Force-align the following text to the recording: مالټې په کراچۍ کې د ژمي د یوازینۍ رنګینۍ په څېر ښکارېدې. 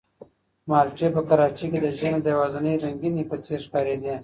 مالټې 0.69 1.07
په 1.15 1.21
کراچۍ 1.27 1.67
کې 1.71 1.79
د 1.81 1.87
ژمي 1.97 2.19
د 2.21 2.27
یوازینۍ 2.35 2.75
رنګینۍ 2.83 3.23
په 3.31 3.37
څېر 3.43 3.59
ښکارېدې. 3.65 4.15